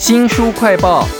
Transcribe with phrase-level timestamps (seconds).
[0.00, 1.19] 新书快报。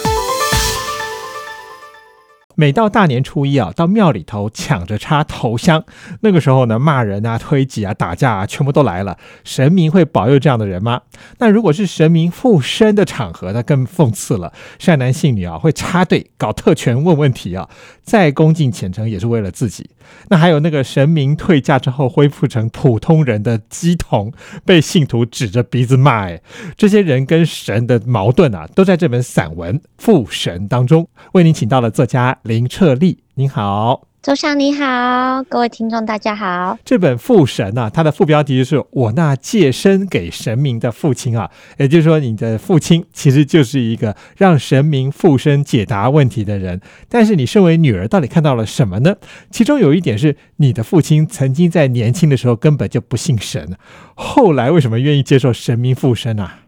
[2.61, 5.83] 每到大年初一啊，到庙里头抢着插头香，
[6.21, 9.17] 那个时候呢，骂人啊、推挤啊、打架啊，全部都来了。
[9.45, 11.01] 神明会保佑这样的人吗？
[11.39, 14.53] 那如果是神明附身的场合，那更讽刺了。
[14.79, 17.67] 善男信女啊，会插队搞特权问问题啊，
[18.03, 19.89] 再恭敬虔诚也是为了自己。
[20.29, 24.31] 那还有那个神明退驾之后恢复成普通人的鸡童，
[24.67, 26.27] 被信徒指着鼻子骂。
[26.27, 26.43] 哎，
[26.77, 31.09] 这些人跟神的矛盾啊，都在这本散文《附神》当中。
[31.33, 32.37] 为您请到了作家。
[32.51, 36.77] 林彻利，您好，周翔你好，各位听众大家好。
[36.85, 46.81] 这本《父神》啊，它的副标题就是“我那借身给神明的父亲”啊，也就是说，你的父亲其实就是一个让神明附身解答问题的人。
[47.09, 49.15] 但是，你身为女儿，到底看到了什么呢？
[49.53, 53.77] 其中有一点是，你的父亲曾经在年轻的时候根本就不信神，
[54.17, 56.63] 后来为什么愿意接受神明附身啊？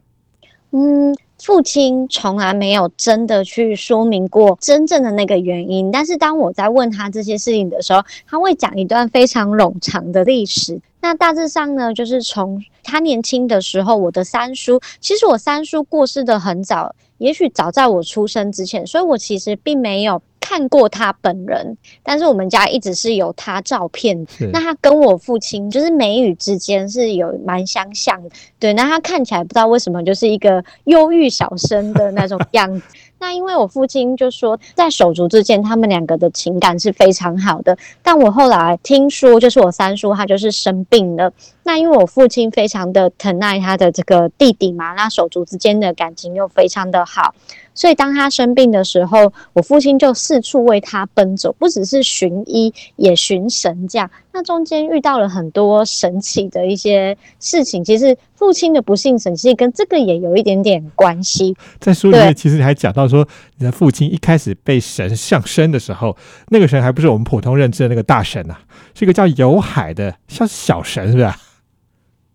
[0.73, 1.17] 嗯。
[1.45, 10.81] 父亲从来没有真的去说明过真正的那个原因，但是当我在问他这些事情的时候，他会讲一段非常冗长的历史。
[11.01, 20.23] 那大致上呢，就是从他年轻的时候，我的三叔，其实我三叔过世的很早，也许早在我出生之前，所以我其实并没有。
[20.53, 24.27] 看过他本人，但是我们家一直是有他照片。
[24.53, 28.29] 那他跟我父亲就是眉宇之间是有蛮相像的，
[28.59, 28.75] 对。
[28.75, 32.83] 那他看起来不知道为什么就是一个忧郁小生的那种样子。
[33.19, 37.79] 那因为我父亲就说，在手足之间，他们两个的情感是非常好的。
[38.03, 41.33] 但我后来听说，就是我三叔他就是生病了。
[41.65, 47.35] 那因为我父亲非常的疼爱他的这个弟弟嘛，那手足之间的感情又非常的好。
[47.75, 54.11] 所以当他生病的时候，我父亲就四处为他奔走，不只是寻医，也寻神这样。
[54.33, 57.83] 那中间遇到了很多神奇的一些事情。
[57.83, 61.57] 其实父亲的不幸神奇跟这个也有一点点关系。
[61.81, 66.15] 在书里面，其实你还讲到说，你的父亲一开始被神上身的时候，
[66.49, 68.57] 那个神还不是我们普通认知的那个大神呐，
[68.95, 71.31] 是一个叫有海的，像小神，是不是？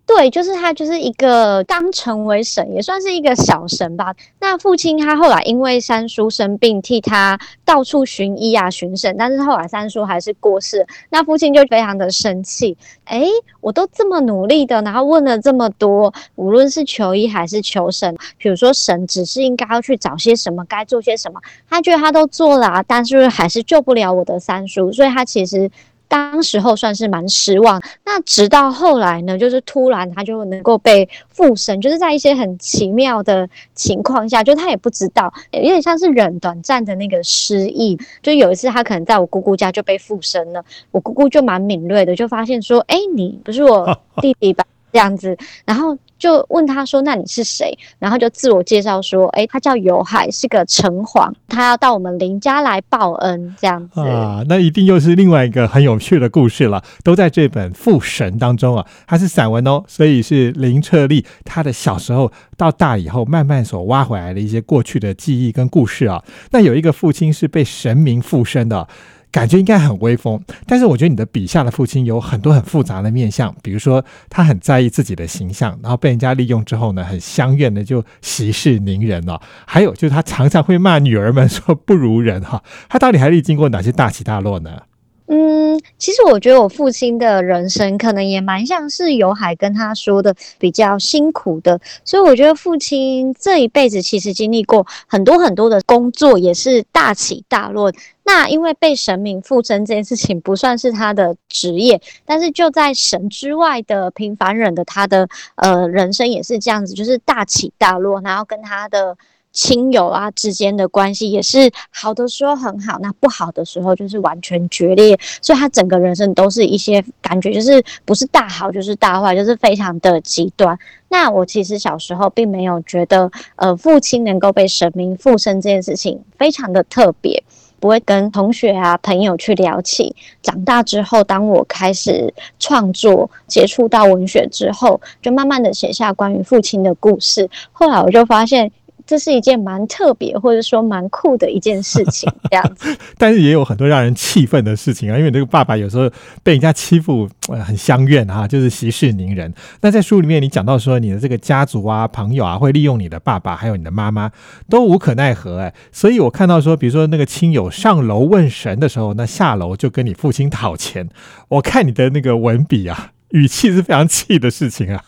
[0.08, 4.16] 对，就是他，就是一个刚成为神，也算是一个小神吧。
[4.40, 12.78] 那父亲他后来因为三叔生病，替他到处寻医啊，寻神，但是后来三叔还是过世，那父亲就非常的生气。
[13.04, 13.26] 哎，
[13.60, 25.70] 我都这么努力的，然后问了这么多，无论是求医还是求神，比如说神只是应该要去找些什么，该做些什么，他觉得他都做了，但是还是救不了我的三叔，所以他其实。
[26.08, 38.00] 当时候算是蛮失望，那直到后来呢，就是突然他就能够被附身，就是在一些很奇妙的情况下，就他也不知道，有点像是人短暂的那个失忆。
[38.22, 44.66] 就有一次他可能在我姑姑家就被附身了，我姑姑就蛮敏锐的，就发现说，哎，你不是我弟弟吧？
[44.92, 45.98] 这样子，然后。
[46.18, 58.86] 就问他说：“那你是谁？”然后就自我介绍说：“哎，他叫尤海，是个城隍，他要到我们林家来报恩。”这样子啊，那一定又是另外一个很有趣的故事了，都在这本《父神》当中啊。
[59.06, 66.24] 它是散文哦，所以是林彻利他的小时候到大以后慢慢所挖回来的一些过去的记忆跟故事啊。
[66.52, 68.88] 那有一个父亲是被神明附身的。
[69.32, 79.40] 感觉应该很威风，但是我觉得你的笔下的父亲有很多很复杂的面相，比如说他很在意自己的形象，然后被人家利用之后呢，很相怨的就息事宁人了。
[79.68, 84.82] 还有就是他常常会骂女儿们说不如人哈，他到底还历经过哪些大起大落呢？
[85.30, 97.92] 嗯，其实我觉得我父亲的人生可能也蛮像是有海跟他说的比较辛苦的，所以我觉得父亲这一辈子其实经历过很多很多的工作，也是大起大落。
[98.24, 109.18] 那因为被神明附身这件事情不算是他的职业，但是就在神之外的平凡人的他的呃人生也是这样子，就是大起大落，然后跟他的。
[109.58, 120.78] 亲友啊之间的关系也是好的时候很好，那不好的时候就是完全决裂，所以他整个人生都是一些感觉，就是不是大好就是大坏，就是非常的极端。
[121.10, 127.44] 那我其实小时候并没有觉得，呃，父亲能够被神明附身这件事情非常的特别，
[127.80, 130.16] 不会跟同学啊朋友去聊起。
[130.44, 137.50] 长大之后，当我开始创作、接触到文学之后，就慢慢的写下关于父亲的故事。
[137.72, 138.72] 后来我就发现。
[139.08, 142.96] 这是一件蛮特别，或者说蛮酷的一件事情， 这样子。
[143.18, 146.12] 但是也有很多让人气愤的事情啊，因为这个爸爸有时候
[146.44, 147.28] 被人家欺负，
[147.66, 149.52] 很相怨啊，就是息事宁人。
[149.82, 154.30] 那在书里面，你讲到说你的这个家族啊、朋友啊，会利用你的爸爸，还有你的妈妈，
[154.70, 155.74] 都无可奈何哎。
[155.92, 161.08] 所以我看到说，比如说那个亲友上楼问神的时候，那下楼就跟你父亲讨钱。
[161.48, 165.02] 我看你的那个文笔啊，语气是非常气的事情啊。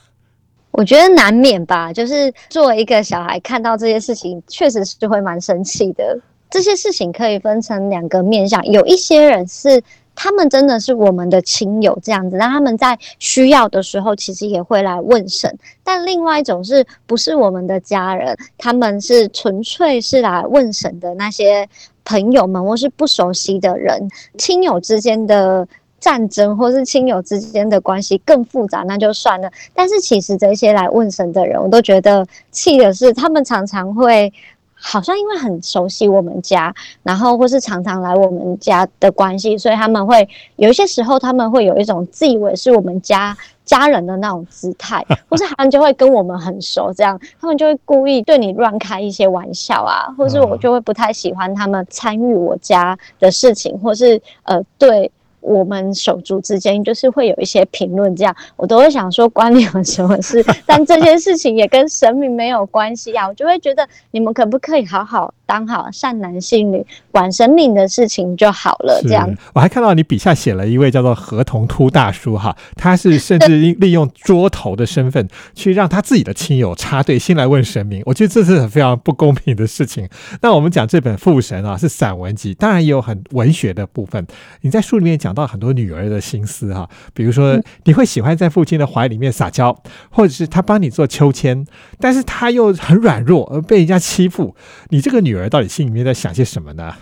[0.72, 6.18] 我觉得难免吧，就是作为一个小孩，看到这些事情，确实是会蛮生气的。
[6.50, 9.82] 这些事情可以分成两个面向，有一些人是
[10.16, 15.52] 他们真的是我们的亲友这样子，那他们在需要的时候，其实也会来问神；
[15.84, 21.68] 但另外一种是不是我们的家人，他们是纯粹是来问神的那些
[22.06, 25.68] 朋友们，或是不熟悉的人，亲友之间的。
[26.00, 29.52] 战争或是亲友之间的关系更复杂，那就算了。
[29.74, 34.32] 但是其实这些来问神的人，我都觉得气的是，他们常常会
[34.74, 36.74] 好像因为很熟悉我们家，
[37.04, 55.12] 然后或是常常来我们家的关系，所以他们会有一些时候他们会有一种自以为是我们家家人的那种姿态， 或是他们就会跟我们很熟，这样他们就会故意对你乱开一些玩笑啊，或是我就会不太喜欢他们参与我家的事情，或是呃对。
[55.42, 60.46] 我们手足之间就是会有一些评论，这样我都会想说关你们什么事？
[60.66, 69.02] 但这件事情也跟神明没有关系啊，我就会觉得你们可不可以好好当好善男信女，管神明的事情就好了。
[69.04, 80.08] 这样，我还看到你笔下写了一位叫做合同秃大叔哈，他是甚至利用桌头的身份去让他自己的亲友插队先来问神明，我觉得这是很非常不公平的事情。
[80.42, 84.28] 那我们讲这本《父神》啊，是散文集，当然也有很文学的部分。
[84.62, 85.29] 你在书里面讲。
[85.30, 89.80] 讲到很多女儿的心思哈，比如说你会喜欢在父亲的怀里面撒娇，
[90.10, 91.68] 或者是他帮你做秋千，
[92.00, 94.56] 但是他又很软弱而被人家欺负，
[94.90, 96.96] 你这个女儿到底心里面在想些什么呢？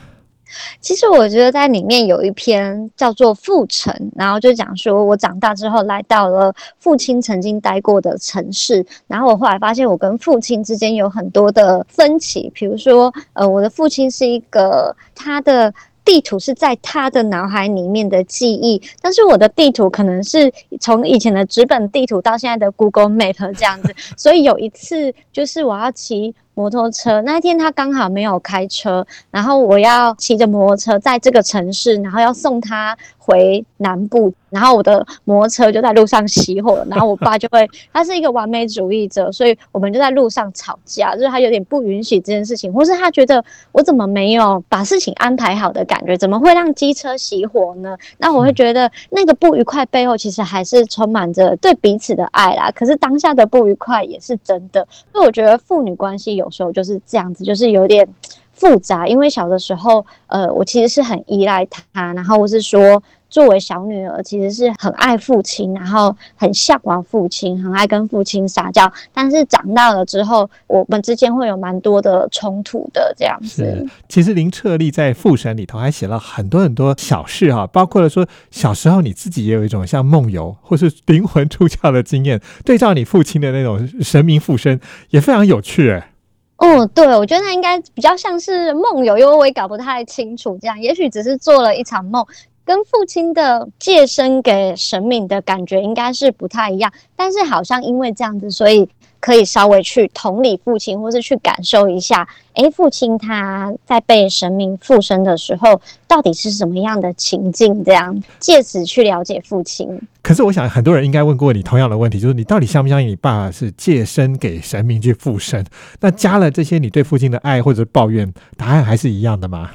[0.82, 15.74] 其实我觉得在里面有一篇叫做《父城》，然后就讲说我长大之后来到了父亲曾经待过的城市，然后我后来发现我跟父亲之间有很多的分歧，比如说呃，我的父亲是一个他的。
[16.08, 20.50] 地图是在他的脑海里面的记忆，但是我的地图可能是
[20.80, 34.34] 从以前的纸本地图到现在的 Google Map 这样子， 所以有一次就是我要骑摩托车，那一天他刚好没有开车，然后我要骑着摩托车在这个城市，然后要送他回南部。
[34.50, 43.44] 然后我的摩托车就在路上熄火了，然后我爸就会，他是一个完美主义者，所以我们就在路上吵架，就是他有点不允许这件事情，或是他觉得
[43.74, 47.98] 我怎么没有把事情安排好的感觉，怎么会让机车熄火呢？
[48.20, 52.72] 那我会觉得那个不愉快背后其实还是充满着对彼此的爱啦。
[52.72, 58.08] 可是当下的不愉快也是真的，所以我觉得父女关系有时候就是这样子，就是有点
[58.54, 59.06] 复杂。
[59.06, 63.04] 因为小的时候，呃，我其实是很依赖他，然后我是说。
[63.30, 68.92] 作为小女儿，其实是很爱父亲，然后很向往父亲，很爱跟父亲撒娇。
[69.14, 73.86] 但是长大了之后，我们之间会有蛮多的冲突的这样子。
[74.08, 84.80] 其实林彻立在《父神》里头还写了很多很多小事哈，包括了说小时候你自己也有一种像梦游或是灵魂出窍的经验，对照你父亲的那种神明附身，
[85.10, 86.14] 也非常有趣哎。
[86.58, 92.26] 哦，对，我觉得那应该比较像是梦游，因为我也搞不太清楚这样，也许只是做了一场梦。
[92.68, 98.90] 跟父亲的借身给神明的感觉应该是不太一样，但是好像因为这样子，所以
[99.22, 105.80] 可以稍微去同理父亲，或是去感受一下，哎，父亲他在被神明附身的时候，
[106.10, 107.82] 到底是什么样的情境？
[107.86, 110.02] 这样借此去了解父亲。
[110.22, 115.66] 可是我想很多人应该问过你同样的问题，就是你到底相不相信你爸爸是借身给神明去附身？
[116.02, 119.72] 那加了这些你对父亲的爱或者抱怨，答案还是一样的吗？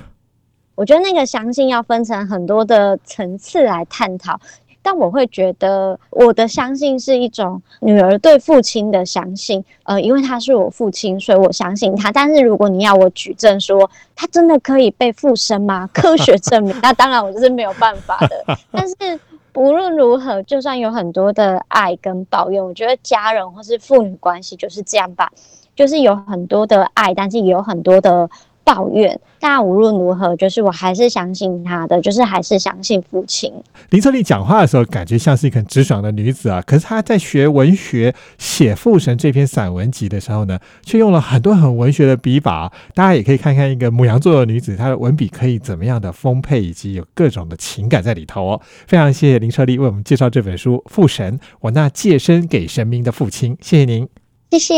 [0.75, 4.41] 我觉得那个相信要分成很多的层次来探讨，
[4.81, 12.11] 但我会觉得我的相信是一种女儿对父亲的相信，呃，因为他是我父亲，所以我相信他。
[12.11, 15.89] 但是如果你要我举证说他真的可以被附身吗？
[15.93, 18.59] 科学证明，那当然我就是没有办法的。
[18.73, 19.21] 但是
[19.53, 25.31] 不论如何，就算有很多的爱跟抱怨，我觉得家人或是父女关系就是这样吧，
[25.77, 28.29] 就是有很多的爱，但是也有很多的。
[28.65, 33.53] 抱怨，但无论如何，就是我还是相信他的，就是还是相信父亲。
[33.91, 36.63] 林策丽讲话的时候，感觉像是一个很直爽的女子啊。
[36.63, 42.73] 可是她在学文学、写《父神》这篇散文集的时候呢，却用了很多很文学的笔法。
[42.95, 48.61] 大家也可以看看一个母羊座的女子，她的文笔可以怎么样的丰沛，以及有各种的情感在里头哦。
[48.87, 53.57] 非常谢谢林策丽为我们介绍这本书《父神》，我那借身给神明的父亲。
[53.61, 54.09] 谢谢您，
[54.51, 54.75] 谢谢。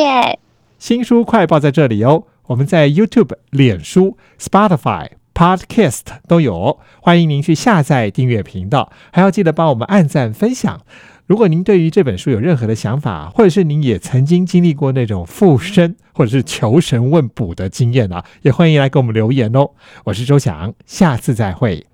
[0.78, 2.24] 新书快报在这里哦。
[2.46, 10.82] 我们在 YouTube、脸书、Spotify、Podcast 都有，欢迎您去下载订阅频道，还要记得帮我们按赞分享。
[11.26, 19.70] 如果您对于这本书有任何的想法，或者是您也曾经经历过那种附身或者是求神问卜的经验啊，也欢迎来给我们留言哦。
[20.04, 21.86] 我是周翔，下次再会。